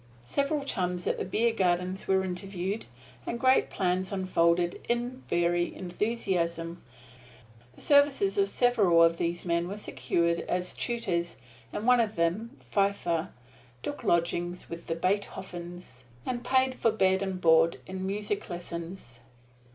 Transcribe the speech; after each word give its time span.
Several 0.25 0.63
chums 0.63 1.05
at 1.05 1.19
the 1.19 1.25
beer 1.25 1.53
gardens 1.53 2.07
were 2.07 2.23
interviewed 2.23 2.87
and 3.27 3.39
great 3.39 3.69
plans 3.69 4.11
unfolded 4.11 4.81
in 4.89 5.21
beery 5.29 5.75
enthusiasm. 5.75 6.81
The 7.75 7.81
services 7.81 8.35
of 8.39 8.47
several 8.47 9.03
of 9.03 9.17
these 9.17 9.45
men 9.45 9.67
were 9.67 9.77
secured 9.77 10.39
as 10.49 10.73
tutors, 10.73 11.37
and 11.71 11.85
one 11.85 11.99
of 11.99 12.15
them, 12.15 12.57
Pfeiffer, 12.61 13.29
took 13.83 14.03
lodgings 14.03 14.71
with 14.71 14.87
the 14.87 14.95
Biethofens, 14.95 16.01
and 16.25 16.43
paid 16.43 16.73
for 16.73 16.89
bed 16.91 17.21
and 17.21 17.39
board 17.39 17.79
in 17.85 18.03
music 18.07 18.49
lessons. 18.49 19.19